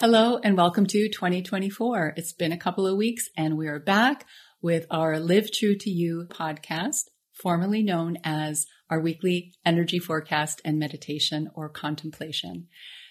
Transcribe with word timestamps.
Hello 0.00 0.40
and 0.42 0.56
welcome 0.56 0.86
to 0.86 1.10
2024. 1.10 2.14
It's 2.16 2.32
been 2.32 2.52
a 2.52 2.56
couple 2.56 2.86
of 2.86 2.96
weeks 2.96 3.28
and 3.36 3.58
we 3.58 3.66
are 3.66 3.78
back 3.78 4.24
with 4.62 4.86
our 4.90 5.20
Live 5.20 5.52
True 5.52 5.76
to 5.76 5.90
You 5.90 6.26
podcast, 6.30 7.10
formerly 7.34 7.82
known 7.82 8.16
as 8.24 8.64
our 8.88 8.98
weekly 8.98 9.52
energy 9.62 9.98
forecast 9.98 10.62
and 10.64 10.78
meditation 10.78 11.50
or 11.54 11.68
contemplation. 11.68 12.68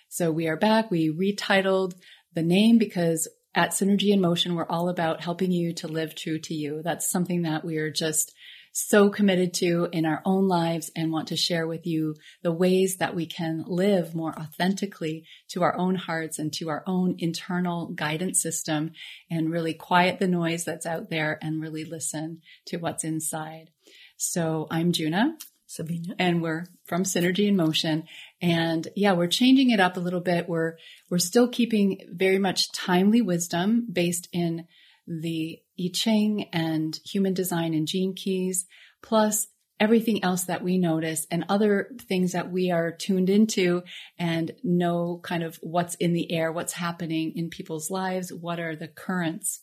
So 0.08 0.32
we 0.32 0.48
are 0.48 0.58
back. 0.58 0.90
We 0.90 1.12
retitled 1.12 1.94
the 2.34 2.42
name 2.42 2.80
because 2.80 3.28
at 3.54 3.70
Synergy 3.70 4.10
in 4.10 4.20
Motion, 4.20 4.56
we're 4.56 4.66
all 4.66 4.90
about 4.90 5.21
helping 5.21 5.52
you 5.52 5.76
to 5.76 5.88
live 5.88 6.16
true 6.16 6.40
to 6.40 6.56
you. 6.56 6.82
That's 6.84 7.12
something 7.12 7.44
that 7.44 7.64
we 7.64 7.78
are 7.78 7.92
just 7.92 8.34
so 8.72 9.10
committed 9.10 9.54
to 9.56 9.88
in 9.92 10.06
our 10.06 10.22
own 10.26 10.48
lives 10.48 10.92
and 10.96 11.12
want 11.12 11.28
to 11.30 11.36
share 11.36 11.68
with 11.68 11.86
you 11.86 12.16
the 12.44 12.52
ways 12.52 12.98
that 12.98 13.16
we 13.16 13.26
can 13.26 13.64
live 13.68 14.16
more 14.16 14.34
authentically 14.40 15.26
to 15.50 15.64
our 15.64 15.76
own 15.78 15.96
hearts 15.96 16.40
and 16.40 16.54
to 16.54 16.70
our 16.70 16.84
own 16.88 17.16
internal 17.20 17.88
guidance 17.88 18.42
system 18.42 18.91
and 19.30 19.52
really 19.52 19.74
quiet 19.74 20.20
the 20.20 20.27
noise 20.27 20.63
that's 20.63 20.86
out 20.86 21.10
there 21.10 21.38
and 21.41 21.62
really 21.62 21.84
listen 21.84 22.41
to 22.66 22.77
what's 22.77 23.04
inside. 23.04 23.70
So 24.18 24.68
I'm 24.70 24.91
Juna. 24.91 25.38
Sabine. 25.70 26.16
And 26.18 26.41
we're 26.41 26.66
from 26.86 27.04
Synergy 27.04 27.48
in 27.48 27.55
Motion. 27.55 28.05
And 28.41 28.88
yeah, 28.96 29.13
we're 29.13 29.27
changing 29.27 29.70
it 29.70 29.80
up 29.80 29.98
a 29.98 29.99
little 29.99 30.20
bit. 30.20 30.49
We're, 30.49 30.77
we're 31.12 31.20
still 31.20 31.48
keeping 31.48 31.99
very 32.12 32.40
much 32.40 32.72
timely 32.72 33.22
wisdom 33.22 33.88
based 33.91 34.27
in 34.34 34.66
the 35.05 35.60
I 35.80 35.90
Ching 35.94 36.50
and 36.52 37.00
human 37.06 37.34
design 37.34 37.74
and 37.74 37.88
gene 37.88 38.14
keys, 38.14 38.66
plus 39.02 39.48
everything 39.80 40.24
else 40.24 40.44
that 40.44 40.64
we 40.64 40.78
notice 40.78 41.26
and 41.32 41.46
other 41.48 41.90
things 42.02 42.34
that 42.34 42.52
we 42.52 42.70
are 42.70 42.92
tuned 42.92 43.30
into 43.30 43.82
and 44.18 44.52
know 44.62 45.20
kind 45.24 45.42
of 45.42 45.58
what's 45.62 45.96
in 45.96 46.14
the 46.14 46.32
air, 46.32 46.52
what's 46.52 46.74
happening 46.74 47.32
in 47.36 47.50
people's 47.50 47.90
lives, 47.90 48.34
what 48.34 48.60
are 48.60 48.76
the 48.76 48.90
currents. 48.90 49.62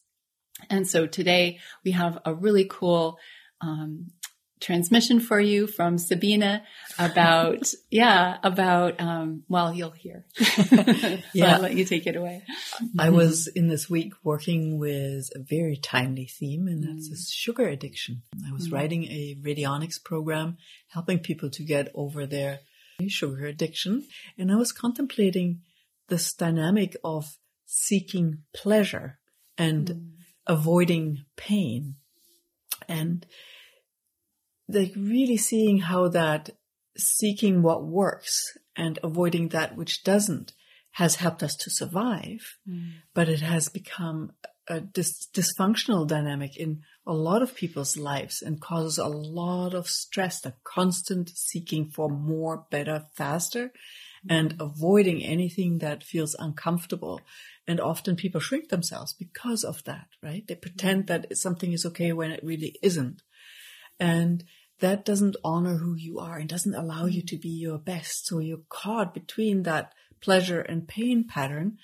And 0.71 0.89
so 0.89 1.07
today 1.07 1.59
we 1.85 1.91
have 1.91 2.19
a 2.25 2.35
really 2.35 2.67
cool 2.69 3.19
um, 3.61 4.09
transmission 4.67 5.21
for 5.21 5.39
you 5.39 5.69
from 5.69 5.97
Sabine 5.97 6.61
about, 6.99 7.73
yeah, 7.91 8.39
about, 8.43 9.01
um, 9.01 9.45
well, 9.49 9.73
you'll 9.73 9.93
hear. 9.93 10.25
so 10.37 11.19
yeah. 11.33 11.55
I'll 11.55 11.61
let 11.61 11.75
you 11.75 11.85
take 11.85 12.09
it 12.09 12.17
away. 12.17 12.43
I 12.99 13.11
was 13.11 13.47
in 13.47 13.69
this 13.69 13.89
week 13.89 14.13
working 14.25 14.79
with 14.81 15.31
a 15.37 15.39
very 15.39 15.77
timely 15.77 16.27
theme 16.27 16.67
and 16.67 16.83
that's 16.83 17.09
mm. 17.09 17.33
sugar 17.33 17.69
addiction. 17.69 18.23
I 18.45 18.53
was 18.53 18.69
mm. 18.69 18.73
writing 18.73 19.05
a 19.05 19.37
radionics 19.41 20.03
program 20.03 20.57
helping 20.89 21.21
people 21.21 21.49
to 21.51 21.63
get 21.63 21.93
over 21.95 22.27
their 22.27 22.59
sugar 23.07 23.47
addiction. 23.47 24.05
And 24.37 24.51
I 24.51 24.57
was 24.57 24.73
contemplating 24.73 25.61
this 26.09 26.35
dynamic 26.35 26.97
of 27.05 27.37
seeking 27.67 28.39
pleasure 28.53 29.21
and 29.57 29.87
mm. 29.87 30.09
avoiding 30.49 31.25
pain. 31.37 31.95
And 32.89 33.25
like 34.69 34.93
really 34.97 35.37
seeing 35.37 35.79
how 35.79 36.09
that 36.09 36.51
seeking 36.97 37.63
what 37.63 37.87
works 37.87 38.57
and 38.75 38.99
avoiding 39.03 39.49
that 39.49 39.77
which 39.77 40.03
doesn't 40.03 40.53
has 40.93 41.17
helped 41.17 41.43
us 41.43 41.55
to 41.57 41.71
survive, 41.71 42.57
mm. 42.69 42.93
but 43.13 43.29
it 43.29 43.41
has 43.41 43.69
become 43.69 44.33
a 44.67 44.81
dis- 44.81 45.29
dysfunctional 45.35 46.07
dynamic 46.07 46.57
in 46.57 46.81
a 47.07 47.13
lot 47.13 47.43
of 47.43 47.55
people's 47.55 47.97
lives 47.99 48.41
and 48.41 48.61
causes 48.61 48.99
a 48.99 49.07
lot 49.07 49.75
of 49.75 49.87
stress, 49.87 50.41
the 50.41 50.55
constant 50.65 51.29
seeking 51.29 51.89
for 51.89 52.09
more, 52.09 52.65
better, 52.71 53.05
faster, 53.15 53.67
mm. 53.67 53.71
and 54.31 54.57
avoiding 54.59 55.23
anything 55.23 55.79
that 55.79 56.03
feels 56.03 56.35
uncomfortable. 56.39 57.21
And 57.69 57.79
often 57.79 58.17
people 58.17 58.41
shrink 58.41 58.71
themselves 58.71 59.13
because 59.13 59.65
of 59.65 59.85
that, 59.85 60.07
right? 60.23 60.47
They 60.47 60.55
pretend 60.55 61.09
that 61.09 61.37
something 61.37 61.75
is 61.75 61.85
okay 61.87 62.13
when 62.13 62.31
it 62.31 62.43
really 62.43 62.79
isn't. 62.83 63.23
And 64.01 64.45
that 64.81 65.05
doesn't 65.05 65.37
honor 65.43 65.77
who 65.77 65.95
you 65.95 66.19
are 66.19 66.37
and 66.37 66.49
doesn't 66.49 66.75
allow 66.75 67.07
you 67.07 67.23
to 67.23 67.39
be 67.39 67.49
your 67.49 67.79
best. 67.79 68.27
So 68.27 68.39
you're 68.39 68.61
caught 68.69 69.15
between 69.15 69.63
that 69.63 69.93
pleasure 70.21 70.61
and 70.61 70.87
pain 70.89 71.25
pattern 71.27 71.79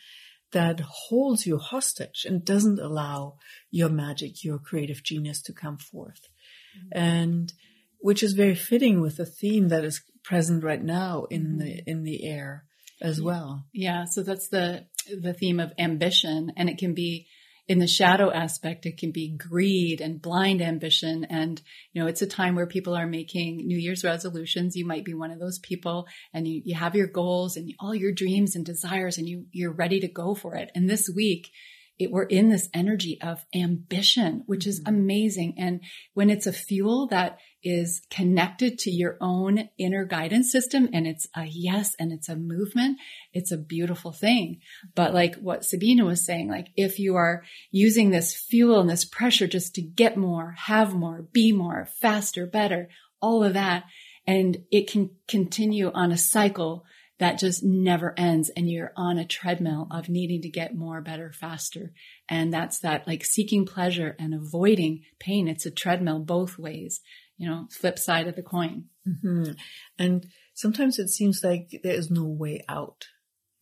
that 0.52 0.80
holds 0.80 1.46
you 1.46 1.58
hostage 1.58 2.26
and 2.26 2.44
doesn't 2.44 2.78
allow 2.78 3.36
your 3.70 3.88
magic, 3.88 4.44
your 4.44 4.58
creative 4.58 5.02
genius 5.02 5.40
to 5.42 5.52
come 5.52 5.78
forth. 5.78 6.28
Mm-hmm. 6.76 6.98
And 6.98 7.52
which 7.98 8.22
is 8.22 8.32
very 8.32 8.54
fitting 8.54 9.00
with 9.00 9.16
the 9.16 9.26
theme 9.26 9.68
that 9.68 9.84
is 9.84 10.02
present 10.22 10.62
right 10.62 10.82
now 10.82 11.24
in 11.30 11.42
mm-hmm. 11.42 11.58
the, 11.58 11.82
in 11.86 12.02
the 12.04 12.24
air 12.24 12.64
as 13.00 13.20
well. 13.20 13.64
Yeah. 13.72 14.04
So 14.04 14.22
that's 14.22 14.48
the, 14.48 14.86
the 15.20 15.32
theme 15.32 15.58
of 15.58 15.72
ambition 15.78 16.52
and 16.56 16.68
it 16.68 16.78
can 16.78 16.94
be 16.94 17.26
in 17.68 17.78
the 17.78 17.86
shadow 17.86 18.30
aspect, 18.32 18.86
it 18.86 18.98
can 18.98 19.12
be 19.12 19.36
greed 19.36 20.00
and 20.00 20.20
blind 20.20 20.60
ambition. 20.60 21.24
And, 21.24 21.60
you 21.92 22.02
know, 22.02 22.08
it's 22.08 22.22
a 22.22 22.26
time 22.26 22.56
where 22.56 22.66
people 22.66 22.94
are 22.94 23.06
making 23.06 23.58
New 23.58 23.78
Year's 23.78 24.04
resolutions. 24.04 24.76
You 24.76 24.84
might 24.84 25.04
be 25.04 25.14
one 25.14 25.30
of 25.30 25.38
those 25.38 25.60
people 25.60 26.06
and 26.34 26.46
you, 26.46 26.62
you 26.64 26.74
have 26.74 26.96
your 26.96 27.06
goals 27.06 27.56
and 27.56 27.72
all 27.78 27.94
your 27.94 28.12
dreams 28.12 28.56
and 28.56 28.66
desires 28.66 29.16
and 29.16 29.28
you, 29.28 29.46
you're 29.52 29.72
ready 29.72 30.00
to 30.00 30.08
go 30.08 30.34
for 30.34 30.56
it. 30.56 30.70
And 30.74 30.90
this 30.90 31.08
week, 31.14 31.50
it, 31.98 32.10
we're 32.10 32.24
in 32.24 32.48
this 32.48 32.68
energy 32.74 33.18
of 33.20 33.44
ambition, 33.54 34.42
which 34.46 34.66
is 34.66 34.80
mm-hmm. 34.80 34.94
amazing. 34.94 35.54
And 35.58 35.80
when 36.14 36.30
it's 36.30 36.46
a 36.46 36.52
fuel 36.52 37.06
that 37.08 37.38
is 37.62 38.02
connected 38.10 38.78
to 38.80 38.90
your 38.90 39.16
own 39.20 39.68
inner 39.78 40.04
guidance 40.04 40.50
system 40.50 40.88
and 40.92 41.06
it's 41.06 41.28
a 41.36 41.44
yes 41.44 41.94
and 41.98 42.12
it's 42.12 42.28
a 42.28 42.36
movement, 42.36 42.98
it's 43.32 43.52
a 43.52 43.56
beautiful 43.56 44.12
thing. 44.12 44.60
But 44.94 45.14
like 45.14 45.36
what 45.36 45.64
Sabine 45.64 46.04
was 46.04 46.24
saying, 46.24 46.48
like 46.48 46.68
if 46.76 46.98
you 46.98 47.16
are 47.16 47.44
using 47.70 48.10
this 48.10 48.34
fuel 48.34 48.80
and 48.80 48.90
this 48.90 49.04
pressure 49.04 49.46
just 49.46 49.74
to 49.76 49.82
get 49.82 50.16
more, 50.16 50.54
have 50.58 50.94
more, 50.94 51.22
be 51.32 51.52
more, 51.52 51.86
faster, 52.00 52.46
better, 52.46 52.88
all 53.20 53.44
of 53.44 53.54
that, 53.54 53.84
and 54.26 54.58
it 54.70 54.90
can 54.90 55.10
continue 55.28 55.90
on 55.92 56.12
a 56.12 56.18
cycle 56.18 56.84
that 57.22 57.38
just 57.38 57.62
never 57.62 58.12
ends 58.18 58.50
and 58.56 58.68
you're 58.68 58.92
on 58.96 59.16
a 59.16 59.24
treadmill 59.24 59.86
of 59.92 60.08
needing 60.08 60.42
to 60.42 60.48
get 60.48 60.74
more, 60.74 61.00
better, 61.00 61.32
faster. 61.32 61.92
And 62.28 62.52
that's 62.52 62.80
that 62.80 63.06
like 63.06 63.24
seeking 63.24 63.64
pleasure 63.64 64.16
and 64.18 64.34
avoiding 64.34 65.02
pain. 65.20 65.46
It's 65.46 65.64
a 65.64 65.70
treadmill 65.70 66.18
both 66.18 66.58
ways, 66.58 67.00
you 67.38 67.48
know, 67.48 67.68
flip 67.70 67.96
side 67.96 68.26
of 68.26 68.34
the 68.34 68.42
coin. 68.42 68.86
Mm-hmm. 69.08 69.52
And 70.00 70.26
sometimes 70.54 70.98
it 70.98 71.10
seems 71.10 71.44
like 71.44 71.80
there 71.84 71.94
is 71.94 72.10
no 72.10 72.24
way 72.24 72.64
out, 72.68 73.06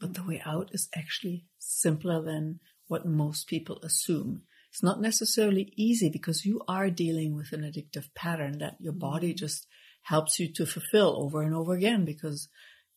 but 0.00 0.14
the 0.14 0.24
way 0.24 0.40
out 0.46 0.70
is 0.72 0.88
actually 0.96 1.44
simpler 1.58 2.22
than 2.22 2.60
what 2.88 3.04
most 3.04 3.46
people 3.46 3.78
assume. 3.82 4.40
It's 4.70 4.82
not 4.82 5.02
necessarily 5.02 5.70
easy 5.76 6.08
because 6.08 6.46
you 6.46 6.62
are 6.66 6.88
dealing 6.88 7.36
with 7.36 7.52
an 7.52 7.60
addictive 7.60 8.08
pattern 8.14 8.56
that 8.60 8.76
your 8.80 8.94
body 8.94 9.34
just 9.34 9.66
helps 10.04 10.38
you 10.38 10.50
to 10.54 10.64
fulfill 10.64 11.22
over 11.22 11.42
and 11.42 11.54
over 11.54 11.74
again 11.74 12.06
because 12.06 12.48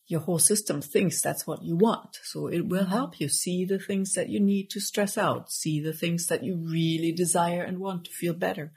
your 0.06 0.20
whole 0.20 0.38
system 0.38 0.82
thinks 0.82 1.22
that's 1.22 1.46
what 1.46 1.62
you 1.62 1.76
want. 1.76 2.18
So 2.22 2.46
it 2.46 2.66
will 2.66 2.86
help 2.86 3.20
you 3.20 3.28
see 3.28 3.64
the 3.64 3.78
things 3.78 4.12
that 4.14 4.28
you 4.28 4.38
need 4.38 4.68
to 4.70 4.80
stress 4.80 5.16
out, 5.16 5.50
see 5.50 5.80
the 5.80 5.94
things 5.94 6.26
that 6.26 6.44
you 6.44 6.56
really 6.56 7.12
desire 7.12 7.62
and 7.62 7.78
want 7.78 8.04
to 8.04 8.10
feel 8.10 8.34
better. 8.34 8.72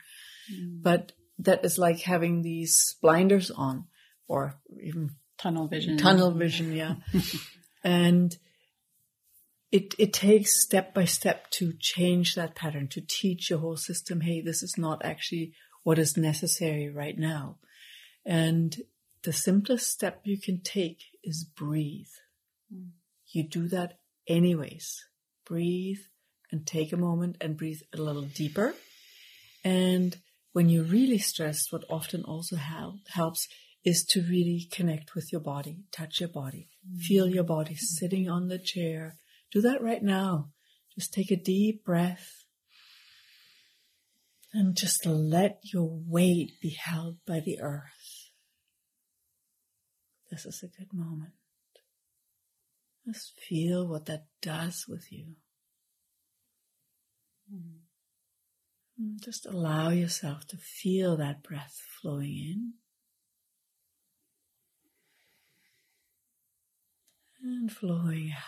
Mm. 0.52 0.82
But 0.82 1.12
that 1.40 1.66
is 1.66 1.78
like 1.78 2.02
having 2.02 2.42
these 2.42 2.96
blinders 3.02 3.52
on 3.52 3.86
or 4.28 4.56
even 4.82 5.12
tunnel 5.38 5.68
vision. 5.68 5.98
Tunnel 5.98 6.32
vision, 6.32 6.74
yeah. 6.74 6.96
and 7.84 8.36
it, 9.72 9.94
it 10.00 10.14
takes 10.14 10.64
step 10.64 10.94
by 10.94 11.04
step 11.04 11.50
to 11.52 11.74
change 11.78 12.36
that 12.36 12.56
pattern, 12.56 12.88
to 12.90 13.02
teach 13.02 13.50
your 13.50 13.60
whole 13.60 13.78
system, 13.78 14.22
hey, 14.22 14.42
this 14.42 14.64
is 14.64 14.76
not 14.78 15.04
actually 15.04 15.54
what 15.84 16.00
is 16.00 16.16
necessary 16.16 16.90
right 16.90 17.18
now. 17.18 17.58
And 18.26 18.76
the 19.24 19.34
simplest 19.34 19.92
step 19.92 20.22
you 20.24 20.40
can 20.40 20.62
take 20.62 21.00
is 21.28 21.44
breathe. 21.44 22.16
Mm. 22.74 22.92
You 23.28 23.48
do 23.48 23.68
that 23.68 24.00
anyways. 24.28 25.04
Breathe 25.46 26.00
and 26.52 26.66
take 26.66 26.94
a 26.94 26.98
moment 26.98 27.36
and 27.42 27.58
breathe 27.58 27.82
a 27.94 28.02
little 28.02 28.24
deeper. 28.24 28.74
And 29.64 30.18
when 30.54 30.70
you're 30.70 30.86
really 30.86 31.18
stressed, 31.18 31.72
what 31.72 31.84
often 31.90 32.24
also 32.24 32.56
help, 32.56 32.96
helps 33.10 33.48
is 33.84 34.06
to 34.06 34.22
really 34.22 34.68
connect 34.72 35.14
with 35.14 35.32
your 35.32 35.42
body, 35.42 35.84
touch 35.92 36.20
your 36.20 36.30
body, 36.30 36.70
mm. 36.90 37.00
feel 37.02 37.28
your 37.28 37.44
body 37.44 37.76
sitting 37.76 38.30
on 38.30 38.48
the 38.48 38.58
chair. 38.58 39.18
Do 39.52 39.62
that 39.62 39.82
right 39.82 40.02
now. 40.02 40.52
Just 40.96 41.14
take 41.14 41.30
a 41.30 41.36
deep 41.36 41.84
breath 41.86 42.46
and 44.54 44.76
just 44.76 45.06
let 45.06 45.60
your 45.74 45.90
weight 46.08 46.54
be 46.62 46.76
held 46.80 47.18
by 47.28 47.40
the 47.40 47.60
earth. 47.62 48.17
This 50.30 50.46
is 50.46 50.64
a 50.64 50.68
good 50.68 50.94
moment. 50.94 51.34
Just 53.06 53.40
feel 53.40 53.88
what 53.88 54.06
that 54.08 54.26
does 54.42 54.86
with 54.88 55.12
you. 55.12 55.36
Mm-hmm. 57.54 57.78
Mm, 59.02 59.24
just 59.24 59.46
allow 59.46 59.90
yourself 59.90 60.48
to 60.48 60.58
feel 60.58 61.16
that 61.18 61.44
breath 61.44 61.80
flowing 62.02 62.36
in. 62.36 62.74
And 67.42 67.72
flowing 67.72 68.34
out. 68.36 68.44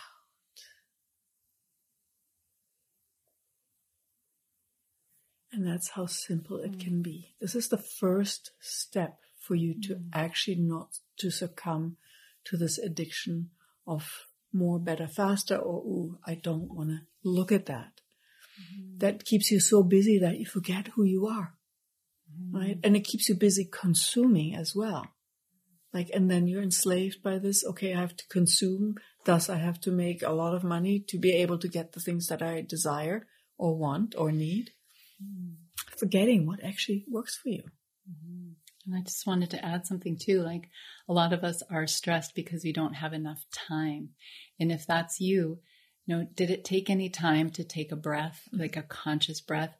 And 5.52 5.66
that's 5.66 5.90
how 5.90 6.06
simple 6.06 6.58
it 6.58 6.72
mm. 6.72 6.80
can 6.80 7.02
be. 7.02 7.34
This 7.40 7.54
is 7.54 7.68
the 7.68 7.78
first 7.78 8.50
step 8.60 9.18
for 9.38 9.54
you 9.54 9.80
to 9.82 9.94
mm. 9.94 10.08
actually 10.12 10.56
not 10.56 10.98
to 11.20 11.30
succumb 11.30 11.96
to 12.44 12.56
this 12.56 12.78
addiction 12.78 13.50
of 13.86 14.26
more, 14.52 14.78
better, 14.78 15.06
faster, 15.06 15.56
or, 15.56 15.78
ooh, 15.82 16.18
I 16.26 16.34
don't 16.34 16.74
want 16.74 16.90
to 16.90 16.98
look 17.22 17.52
at 17.52 17.66
that. 17.66 18.00
Mm-hmm. 18.60 18.98
That 18.98 19.24
keeps 19.24 19.50
you 19.50 19.60
so 19.60 19.82
busy 19.82 20.18
that 20.18 20.38
you 20.38 20.46
forget 20.46 20.88
who 20.88 21.04
you 21.04 21.26
are. 21.26 21.54
Mm-hmm. 22.30 22.56
Right? 22.56 22.78
And 22.82 22.96
it 22.96 23.04
keeps 23.04 23.28
you 23.28 23.36
busy 23.36 23.68
consuming 23.70 24.54
as 24.54 24.74
well. 24.74 25.06
Like, 25.92 26.10
and 26.14 26.30
then 26.30 26.46
you're 26.46 26.62
enslaved 26.62 27.22
by 27.22 27.38
this. 27.38 27.64
Okay, 27.64 27.94
I 27.94 28.00
have 28.00 28.16
to 28.16 28.24
consume. 28.28 28.94
Thus, 29.24 29.50
I 29.50 29.56
have 29.56 29.80
to 29.82 29.90
make 29.90 30.22
a 30.22 30.30
lot 30.30 30.54
of 30.54 30.62
money 30.62 31.04
to 31.08 31.18
be 31.18 31.32
able 31.32 31.58
to 31.58 31.68
get 31.68 31.92
the 31.92 32.00
things 32.00 32.26
that 32.28 32.42
I 32.42 32.62
desire 32.62 33.26
or 33.58 33.76
want 33.76 34.14
or 34.16 34.30
need. 34.30 34.70
Mm-hmm. 35.22 35.54
Forgetting 35.98 36.46
what 36.46 36.62
actually 36.64 37.04
works 37.10 37.36
for 37.36 37.50
you. 37.50 37.64
Mm-hmm. 38.82 38.92
And 38.92 39.00
I 39.00 39.04
just 39.04 39.26
wanted 39.26 39.50
to 39.50 39.64
add 39.64 39.86
something 39.86 40.16
too. 40.16 40.42
Like 40.42 40.68
a 41.08 41.12
lot 41.12 41.32
of 41.32 41.44
us 41.44 41.62
are 41.70 41.86
stressed 41.86 42.34
because 42.34 42.64
we 42.64 42.72
don't 42.72 42.94
have 42.94 43.12
enough 43.12 43.44
time. 43.52 44.10
And 44.58 44.70
if 44.72 44.86
that's 44.86 45.20
you, 45.20 45.58
you 46.06 46.16
know, 46.16 46.26
did 46.34 46.50
it 46.50 46.64
take 46.64 46.90
any 46.90 47.08
time 47.08 47.50
to 47.50 47.64
take 47.64 47.92
a 47.92 47.96
breath, 47.96 48.48
like 48.52 48.76
a 48.76 48.82
conscious 48.82 49.40
breath? 49.40 49.76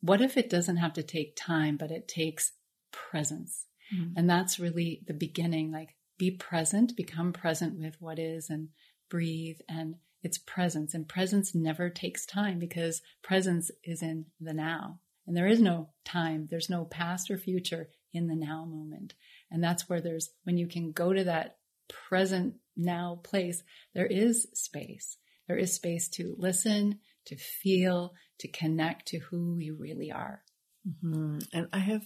What 0.00 0.20
if 0.20 0.36
it 0.36 0.50
doesn't 0.50 0.78
have 0.78 0.94
to 0.94 1.02
take 1.02 1.36
time, 1.36 1.76
but 1.76 1.90
it 1.90 2.08
takes 2.08 2.52
presence? 2.92 3.66
Mm-hmm. 3.94 4.14
And 4.16 4.30
that's 4.30 4.58
really 4.58 5.02
the 5.06 5.14
beginning. 5.14 5.70
Like 5.70 5.94
be 6.18 6.30
present, 6.30 6.96
become 6.96 7.32
present 7.32 7.78
with 7.78 7.96
what 8.00 8.18
is 8.18 8.50
and 8.50 8.68
breathe 9.08 9.58
and 9.68 9.96
it's 10.22 10.38
presence. 10.38 10.94
And 10.94 11.08
presence 11.08 11.54
never 11.54 11.88
takes 11.88 12.26
time 12.26 12.58
because 12.58 13.02
presence 13.22 13.70
is 13.84 14.02
in 14.02 14.26
the 14.40 14.52
now. 14.52 15.00
And 15.26 15.36
there 15.36 15.46
is 15.46 15.60
no 15.60 15.90
time. 16.04 16.48
There's 16.50 16.70
no 16.70 16.84
past 16.84 17.30
or 17.30 17.38
future 17.38 17.88
in 18.12 18.26
the 18.26 18.36
now 18.36 18.64
moment. 18.64 19.14
And 19.50 19.62
that's 19.62 19.88
where 19.88 20.00
there's, 20.00 20.30
when 20.44 20.58
you 20.58 20.66
can 20.66 20.92
go 20.92 21.12
to 21.12 21.24
that 21.24 21.58
present 21.88 22.54
now 22.76 23.20
place, 23.22 23.62
there 23.94 24.06
is 24.06 24.48
space. 24.54 25.16
There 25.48 25.58
is 25.58 25.74
space 25.74 26.08
to 26.10 26.34
listen, 26.38 27.00
to 27.26 27.36
feel, 27.36 28.14
to 28.38 28.48
connect 28.48 29.08
to 29.08 29.18
who 29.18 29.58
you 29.58 29.76
really 29.78 30.12
are. 30.12 30.42
Mm-hmm. 30.86 31.38
And 31.52 31.68
I 31.72 31.78
have 31.78 32.02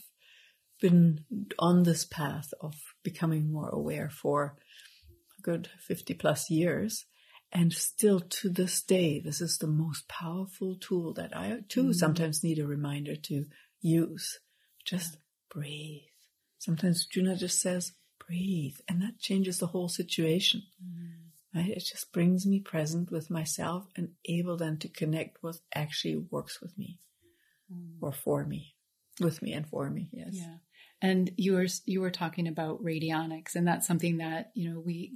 been 0.81 1.25
on 1.59 1.85
this 1.85 2.05
path 2.05 2.53
of 2.61 2.75
becoming 3.03 3.53
more 3.53 3.69
aware 3.69 4.11
for 4.11 4.57
a 5.39 5.43
good 5.43 5.69
50 5.87 6.15
plus 6.15 6.51
years. 6.51 7.07
And 7.53 7.73
still 7.73 8.21
to 8.21 8.49
this 8.49 8.83
day, 8.83 9.21
this 9.25 9.41
is 9.41 9.59
the 9.59 9.69
most 9.69 10.09
powerful 10.09 10.77
tool 10.81 11.15
that 11.15 11.37
I 11.37 11.59
too 11.69 11.85
mm. 11.85 11.95
sometimes 11.95 12.43
need 12.43 12.59
a 12.59 12.67
reminder 12.67 13.15
to 13.15 13.45
use. 13.81 14.41
Just 14.85 15.19
breathe. 15.55 16.03
Sometimes 16.59 17.07
Juna 17.07 17.37
just 17.37 17.61
says, 17.61 17.93
breathe. 18.27 18.77
And 18.89 19.01
that 19.03 19.19
changes 19.19 19.59
the 19.59 19.69
whole 19.69 19.89
situation. 19.89 20.63
Mm. 20.83 21.11
Right? 21.55 21.71
It 21.77 21.85
just 21.85 22.13
brings 22.13 22.47
me 22.47 22.61
present 22.61 23.11
with 23.11 23.31
myself 23.31 23.87
and 23.97 24.11
able 24.25 24.57
then 24.57 24.79
to 24.79 24.89
connect 24.89 25.43
what 25.43 25.57
actually 25.75 26.17
works 26.17 26.61
with 26.61 26.77
me 26.77 26.99
mm. 27.73 27.97
or 28.01 28.13
for 28.13 28.45
me, 28.45 28.75
with 29.21 29.41
me 29.41 29.53
and 29.53 29.67
for 29.67 29.89
me. 29.89 30.09
Yes. 30.13 30.31
Yeah. 30.33 30.57
And 31.01 31.31
you 31.37 31.53
were 31.53 31.67
you 31.85 32.01
were 32.01 32.11
talking 32.11 32.49
about 32.49 32.83
radionics, 32.83 33.57
and 33.57 33.69
that's 33.69 33.87
something 33.87 34.19
that 34.19 34.53
you 34.55 34.71
know 34.71 34.81
we 34.81 35.13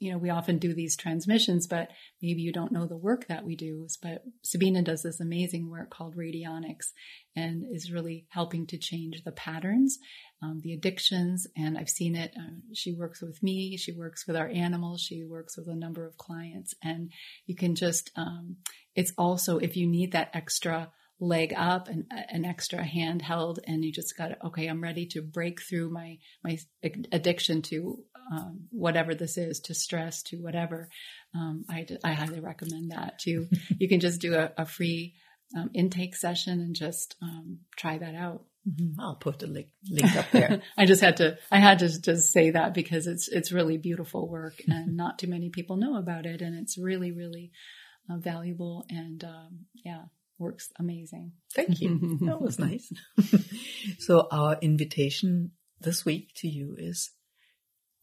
you 0.00 0.10
know, 0.10 0.18
we 0.18 0.30
often 0.30 0.58
do 0.58 0.72
these 0.72 0.96
transmissions, 0.96 1.66
but 1.66 1.90
maybe 2.22 2.40
you 2.40 2.52
don't 2.52 2.72
know 2.72 2.86
the 2.86 2.96
work 2.96 3.28
that 3.28 3.44
we 3.44 3.54
do. 3.54 3.86
But 4.02 4.24
Sabine 4.42 4.82
does 4.82 5.02
this 5.02 5.20
amazing 5.20 5.70
work 5.70 5.90
called 5.90 6.16
radionics 6.16 6.86
and 7.36 7.64
is 7.70 7.92
really 7.92 8.26
helping 8.30 8.66
to 8.68 8.78
change 8.78 9.22
the 9.22 9.30
patterns, 9.30 9.98
um, 10.42 10.60
the 10.62 10.72
addictions. 10.72 11.46
And 11.54 11.76
I've 11.76 11.90
seen 11.90 12.16
it. 12.16 12.32
Uh, 12.34 12.60
she 12.72 12.94
works 12.94 13.20
with 13.20 13.42
me. 13.42 13.76
She 13.76 13.92
works 13.92 14.26
with 14.26 14.36
our 14.36 14.48
animals. 14.48 15.02
She 15.02 15.22
works 15.22 15.58
with 15.58 15.68
a 15.68 15.76
number 15.76 16.06
of 16.06 16.16
clients 16.16 16.74
and 16.82 17.12
you 17.44 17.54
can 17.54 17.74
just, 17.74 18.10
um, 18.16 18.56
it's 18.94 19.12
also, 19.18 19.58
if 19.58 19.76
you 19.76 19.86
need 19.86 20.12
that 20.12 20.30
extra 20.32 20.90
leg 21.20 21.52
up 21.54 21.88
and 21.88 22.06
an 22.30 22.46
extra 22.46 22.82
hand 22.82 23.20
held 23.20 23.60
and 23.66 23.84
you 23.84 23.92
just 23.92 24.16
got 24.16 24.42
okay 24.42 24.66
i'm 24.66 24.82
ready 24.82 25.04
to 25.04 25.20
break 25.20 25.60
through 25.60 25.90
my 25.90 26.16
my 26.42 26.58
addiction 27.12 27.60
to 27.60 28.02
um, 28.30 28.66
whatever 28.70 29.14
this 29.14 29.36
is 29.36 29.60
to 29.60 29.74
stress 29.74 30.22
to 30.22 30.36
whatever 30.36 30.88
um, 31.34 31.64
I, 31.68 31.86
I 32.04 32.12
highly 32.12 32.40
recommend 32.40 32.92
that 32.92 33.18
too 33.18 33.48
you 33.78 33.88
can 33.88 34.00
just 34.00 34.20
do 34.20 34.34
a, 34.34 34.52
a 34.56 34.66
free 34.66 35.14
um, 35.56 35.70
intake 35.74 36.14
session 36.14 36.60
and 36.60 36.74
just 36.74 37.16
um, 37.22 37.58
try 37.76 37.98
that 37.98 38.14
out 38.14 38.44
mm-hmm. 38.68 39.00
i'll 39.00 39.16
put 39.16 39.38
the 39.40 39.46
link, 39.46 39.68
link 39.90 40.16
up 40.16 40.30
there 40.30 40.62
i 40.78 40.86
just 40.86 41.00
had 41.00 41.16
to 41.16 41.36
i 41.50 41.58
had 41.58 41.80
to 41.80 42.00
just 42.00 42.32
say 42.32 42.50
that 42.50 42.74
because 42.74 43.06
it's 43.06 43.28
it's 43.28 43.52
really 43.52 43.78
beautiful 43.78 44.28
work 44.28 44.60
and 44.68 44.96
not 44.96 45.18
too 45.18 45.28
many 45.28 45.50
people 45.50 45.76
know 45.76 45.96
about 45.96 46.26
it 46.26 46.40
and 46.40 46.56
it's 46.56 46.78
really 46.78 47.12
really 47.12 47.50
uh, 48.10 48.16
valuable 48.16 48.84
and 48.88 49.24
um, 49.24 49.66
yeah 49.84 50.02
works 50.40 50.72
amazing. 50.78 51.32
Thank 51.54 51.80
you. 51.80 52.18
that 52.22 52.40
was 52.40 52.58
nice. 52.58 52.90
so 53.98 54.26
our 54.32 54.56
invitation 54.60 55.52
this 55.80 56.04
week 56.04 56.30
to 56.36 56.48
you 56.48 56.74
is 56.78 57.10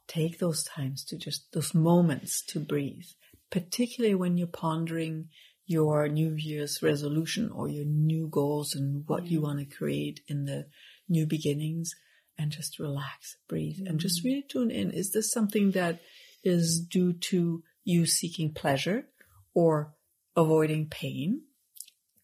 take 0.08 0.40
those 0.40 0.64
times 0.64 1.04
to 1.06 1.18
just 1.18 1.52
those 1.54 1.74
moments 1.74 2.44
to 2.46 2.60
breathe, 2.60 3.06
particularly 3.50 4.16
when 4.16 4.38
you're 4.38 4.48
pondering 4.48 5.30
your 5.66 6.08
New 6.08 6.34
Year's 6.34 6.82
resolution 6.82 7.52
or 7.52 7.68
your 7.68 7.86
new 7.86 8.28
goals 8.28 8.74
and 8.74 9.04
what 9.08 9.26
you 9.26 9.42
want 9.42 9.60
to 9.60 9.76
create 9.78 10.22
in 10.28 10.46
the 10.46 10.68
new 11.10 11.26
beginnings 11.26 11.94
and 12.38 12.52
just 12.52 12.80
relax, 12.80 13.36
breathe 13.50 13.78
mm-hmm. 13.78 13.88
and 13.88 14.00
just 14.00 14.24
really 14.24 14.46
tune 14.48 14.72
in. 14.72 14.92
Is 14.92 15.12
this 15.12 15.32
something 15.32 15.72
that 15.72 16.00
is 16.44 16.80
due 16.80 17.14
to 17.14 17.64
you 17.84 18.06
seeking 18.06 18.54
pleasure 18.54 19.08
or 19.54 19.94
avoiding 20.36 20.88
pain? 20.88 21.42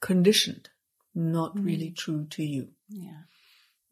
conditioned, 0.04 0.70
not 1.16 1.56
mm. 1.56 1.66
really 1.66 1.90
true 1.90 2.28
to 2.30 2.44
you. 2.44 2.68
Yeah. 2.90 3.24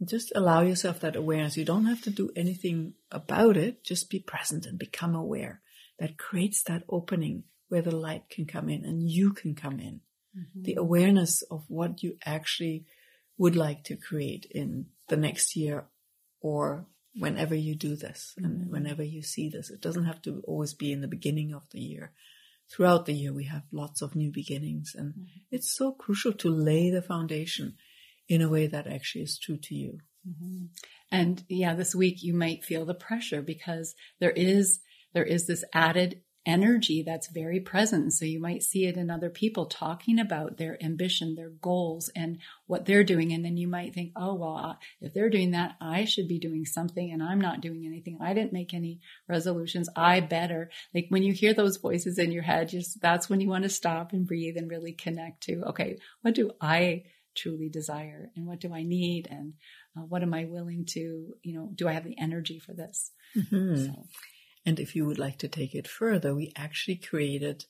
Just 0.03 0.31
allow 0.35 0.61
yourself 0.61 0.99
that 1.01 1.15
awareness. 1.15 1.57
You 1.57 1.65
don't 1.65 1.85
have 1.85 2.01
to 2.03 2.09
do 2.09 2.31
anything 2.35 2.93
about 3.11 3.57
it. 3.57 3.83
Just 3.83 4.09
be 4.09 4.19
present 4.19 4.65
and 4.65 4.79
become 4.79 5.15
aware. 5.15 5.61
That 5.99 6.17
creates 6.17 6.63
that 6.63 6.83
opening 6.89 7.43
where 7.69 7.83
the 7.83 7.95
light 7.95 8.29
can 8.29 8.45
come 8.45 8.69
in 8.69 8.83
and 8.83 9.09
you 9.09 9.33
can 9.33 9.53
come 9.53 9.79
in. 9.79 10.01
Mm-hmm. 10.37 10.63
The 10.63 10.75
awareness 10.75 11.43
of 11.43 11.63
what 11.67 12.01
you 12.01 12.17
actually 12.25 12.85
would 13.37 13.55
like 13.55 13.83
to 13.85 13.95
create 13.95 14.47
in 14.49 14.87
the 15.07 15.17
next 15.17 15.55
year 15.55 15.85
or 16.41 16.85
whenever 17.15 17.53
you 17.53 17.75
do 17.75 17.95
this 17.95 18.33
mm-hmm. 18.39 18.45
and 18.45 18.71
whenever 18.71 19.03
you 19.03 19.21
see 19.21 19.49
this. 19.49 19.69
It 19.69 19.81
doesn't 19.81 20.05
have 20.05 20.21
to 20.23 20.41
always 20.47 20.73
be 20.73 20.91
in 20.91 21.01
the 21.01 21.07
beginning 21.07 21.53
of 21.53 21.63
the 21.71 21.79
year 21.79 22.11
throughout 22.71 23.05
the 23.05 23.13
year 23.13 23.33
we 23.33 23.45
have 23.45 23.63
lots 23.71 24.01
of 24.01 24.15
new 24.15 24.31
beginnings 24.31 24.95
and 24.97 25.13
mm-hmm. 25.13 25.25
it's 25.51 25.75
so 25.75 25.91
crucial 25.91 26.31
to 26.31 26.49
lay 26.49 26.89
the 26.89 27.01
foundation 27.01 27.75
in 28.27 28.41
a 28.41 28.49
way 28.49 28.67
that 28.67 28.87
actually 28.87 29.23
is 29.23 29.37
true 29.37 29.57
to 29.57 29.75
you. 29.75 29.99
Mm-hmm. 30.27 30.65
And 31.11 31.43
yeah, 31.49 31.73
this 31.73 31.93
week 31.95 32.23
you 32.23 32.33
might 32.33 32.63
feel 32.63 32.85
the 32.85 32.93
pressure 32.93 33.41
because 33.41 33.95
there 34.19 34.31
is 34.31 34.79
there 35.13 35.25
is 35.25 35.45
this 35.45 35.63
added 35.73 36.21
energy 36.45 37.03
that's 37.03 37.27
very 37.27 37.59
present. 37.59 38.13
So 38.13 38.25
you 38.25 38.39
might 38.39 38.63
see 38.63 38.85
it 38.85 38.97
in 38.97 39.09
other 39.11 39.29
people 39.29 39.65
talking 39.67 40.19
about 40.19 40.57
their 40.57 40.81
ambition, 40.83 41.35
their 41.35 41.49
goals, 41.49 42.09
and 42.15 42.39
what 42.65 42.85
they're 42.85 43.03
doing. 43.03 43.31
And 43.31 43.45
then 43.45 43.57
you 43.57 43.67
might 43.67 43.93
think, 43.93 44.13
oh, 44.15 44.33
well, 44.35 44.79
if 45.01 45.13
they're 45.13 45.29
doing 45.29 45.51
that, 45.51 45.75
I 45.79 46.05
should 46.05 46.27
be 46.27 46.39
doing 46.39 46.65
something 46.65 47.11
and 47.11 47.21
I'm 47.21 47.39
not 47.39 47.61
doing 47.61 47.85
anything. 47.85 48.17
I 48.21 48.33
didn't 48.33 48.53
make 48.53 48.73
any 48.73 49.01
resolutions. 49.27 49.89
I 49.95 50.19
better. 50.19 50.71
Like 50.95 51.07
when 51.09 51.23
you 51.23 51.33
hear 51.33 51.53
those 51.53 51.77
voices 51.77 52.17
in 52.17 52.31
your 52.31 52.43
head, 52.43 52.69
just 52.69 52.99
that's 53.01 53.29
when 53.29 53.39
you 53.39 53.49
want 53.49 53.63
to 53.63 53.69
stop 53.69 54.13
and 54.13 54.25
breathe 54.25 54.57
and 54.57 54.69
really 54.69 54.93
connect 54.93 55.43
to, 55.43 55.61
okay, 55.69 55.97
what 56.21 56.33
do 56.33 56.51
I 56.59 57.03
truly 57.35 57.69
desire 57.69 58.29
and 58.35 58.45
what 58.45 58.59
do 58.59 58.73
I 58.73 58.83
need? 58.83 59.27
And 59.29 59.53
uh, 59.97 60.01
what 60.01 60.23
am 60.23 60.33
I 60.33 60.45
willing 60.45 60.85
to, 60.91 61.35
you 61.43 61.53
know, 61.53 61.71
do 61.73 61.87
I 61.87 61.93
have 61.93 62.03
the 62.03 62.17
energy 62.19 62.59
for 62.59 62.73
this? 62.73 63.11
Mm-hmm. 63.35 63.85
So. 63.85 64.05
And 64.65 64.79
if 64.79 64.95
you 64.95 65.05
would 65.05 65.19
like 65.19 65.39
to 65.39 65.47
take 65.47 65.73
it 65.73 65.87
further, 65.87 66.35
we 66.35 66.51
actually 66.55 66.97
created 66.97 67.65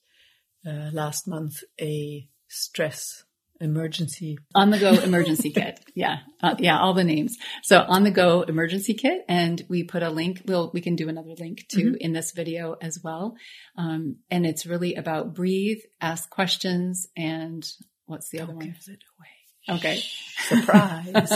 uh, 0.65 0.89
last 0.91 1.27
month 1.27 1.63
a 1.79 2.27
stress 2.47 3.23
emergency 3.61 4.37
on 4.55 4.71
the 4.71 4.79
go 4.79 4.93
emergency 4.93 5.51
kit. 5.51 5.79
Yeah. 5.95 6.17
Uh, 6.41 6.55
yeah. 6.59 6.79
All 6.79 6.93
the 6.93 7.03
names. 7.03 7.37
So 7.63 7.79
on 7.79 8.03
the 8.03 8.11
go 8.11 8.41
emergency 8.41 8.93
kit. 8.93 9.21
And 9.29 9.61
we 9.69 9.83
put 9.83 10.03
a 10.03 10.09
link. 10.09 10.41
We'll, 10.45 10.71
we 10.73 10.81
can 10.81 10.95
do 10.95 11.07
another 11.07 11.35
link 11.39 11.65
too 11.71 11.91
mm-hmm. 11.91 12.01
in 12.01 12.13
this 12.13 12.31
video 12.31 12.75
as 12.81 12.99
well. 13.03 13.35
Um, 13.77 14.17
and 14.29 14.45
it's 14.45 14.65
really 14.65 14.95
about 14.95 15.33
breathe, 15.33 15.79
ask 16.01 16.29
questions. 16.29 17.07
And 17.15 17.65
what's 18.05 18.29
the 18.29 18.39
Don't 18.39 18.49
other 18.49 18.55
one? 18.57 18.65
Give 18.65 18.75
it 18.75 19.03
away. 19.17 19.40
Okay. 19.69 20.01
Surprise. 20.47 21.31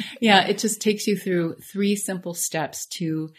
yeah. 0.20 0.46
It 0.46 0.58
just 0.58 0.80
takes 0.80 1.06
you 1.06 1.16
through 1.16 1.56
three 1.56 1.96
simple 1.96 2.34
steps 2.34 2.86
to 2.86 3.30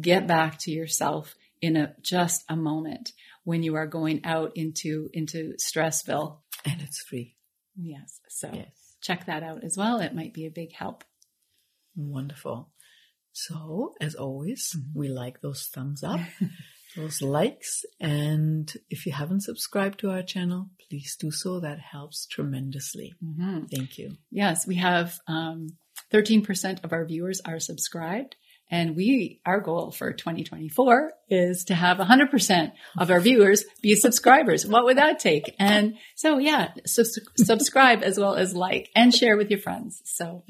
get 0.00 0.26
back 0.26 0.58
to 0.60 0.70
yourself 0.70 1.34
in 1.60 1.76
a 1.76 1.94
just 2.00 2.44
a 2.48 2.56
moment 2.56 3.12
when 3.44 3.62
you 3.62 3.76
are 3.76 3.86
going 3.86 4.24
out 4.24 4.52
into 4.56 5.08
into 5.12 5.54
stressville 5.60 6.38
and 6.64 6.82
it's 6.82 7.00
free 7.00 7.36
yes 7.76 8.20
so 8.28 8.50
yes 8.52 8.86
check 9.06 9.26
that 9.26 9.42
out 9.42 9.62
as 9.62 9.76
well. 9.76 10.00
It 10.00 10.14
might 10.14 10.34
be 10.34 10.46
a 10.46 10.50
big 10.50 10.72
help. 10.72 11.04
Wonderful. 11.94 12.70
So, 13.32 13.94
as 14.00 14.14
always, 14.14 14.74
mm-hmm. 14.76 14.98
we 14.98 15.08
like 15.08 15.40
those 15.40 15.66
thumbs 15.66 16.02
up, 16.02 16.20
those 16.96 17.22
likes. 17.22 17.84
And 18.00 18.72
if 18.90 19.06
you 19.06 19.12
haven't 19.12 19.42
subscribed 19.42 20.00
to 20.00 20.10
our 20.10 20.22
channel, 20.22 20.70
please 20.88 21.16
do 21.18 21.30
so. 21.30 21.60
That 21.60 21.78
helps 21.78 22.26
tremendously. 22.26 23.14
Mm-hmm. 23.24 23.64
Thank 23.66 23.98
you. 23.98 24.16
Yes, 24.30 24.66
we 24.66 24.76
have 24.76 25.18
um, 25.26 25.76
13% 26.12 26.84
of 26.84 26.92
our 26.92 27.04
viewers 27.04 27.40
are 27.44 27.60
subscribed. 27.60 28.36
And 28.68 28.96
we, 28.96 29.40
our 29.46 29.60
goal 29.60 29.92
for 29.92 30.12
2024 30.12 31.12
is 31.30 31.64
to 31.66 31.74
have 31.74 31.98
100% 31.98 32.72
of 32.98 33.10
our 33.12 33.20
viewers 33.20 33.64
be 33.80 33.94
subscribers. 33.94 34.66
What 34.66 34.84
would 34.84 34.96
that 34.96 35.20
take? 35.20 35.54
And 35.60 35.98
so, 36.16 36.38
yeah, 36.38 36.72
so 36.84 37.04
subscribe 37.36 38.02
as 38.02 38.18
well 38.18 38.34
as 38.34 38.56
like 38.56 38.90
and 38.96 39.14
share 39.14 39.36
with 39.36 39.50
your 39.50 39.60
friends. 39.60 40.02
So, 40.04 40.42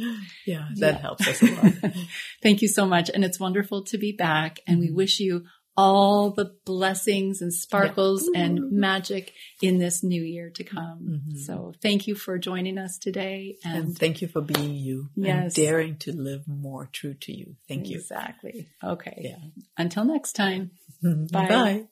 yeah, 0.46 0.68
that 0.76 0.94
yeah. 0.94 0.98
helps 0.98 1.28
us 1.28 1.42
a 1.42 1.46
lot. 1.46 1.92
Thank 2.42 2.62
you 2.62 2.68
so 2.68 2.86
much. 2.86 3.10
And 3.12 3.22
it's 3.22 3.38
wonderful 3.38 3.84
to 3.84 3.98
be 3.98 4.12
back. 4.12 4.60
And 4.66 4.78
we 4.78 4.86
mm-hmm. 4.86 4.96
wish 4.96 5.20
you 5.20 5.44
all 5.76 6.30
the 6.30 6.54
blessings 6.64 7.42
and 7.42 7.52
sparkles 7.52 8.28
yeah. 8.32 8.40
and 8.40 8.72
magic 8.72 9.32
in 9.60 9.78
this 9.78 10.02
new 10.02 10.22
year 10.22 10.50
to 10.50 10.64
come. 10.64 11.00
Mm-hmm. 11.02 11.38
So 11.38 11.74
thank 11.82 12.06
you 12.06 12.14
for 12.14 12.38
joining 12.38 12.78
us 12.78 12.98
today. 12.98 13.56
And, 13.64 13.76
and, 13.76 13.98
thank 13.98 14.22
you 14.22 14.28
for 14.28 14.40
being 14.40 14.74
you 14.74 15.10
yes. 15.14 15.44
and 15.44 15.54
daring 15.54 15.96
to 15.98 16.12
live 16.12 16.48
more 16.48 16.88
true 16.92 17.14
to 17.14 17.32
you. 17.32 17.56
Thank 17.68 17.88
you. 17.88 17.98
Exactly. 17.98 18.68
Okay. 18.82 19.16
Yeah. 19.18 19.64
Until 19.76 20.04
next 20.04 20.32
time. 20.32 20.70
Bye. 21.02 21.48
Bye. 21.48 21.84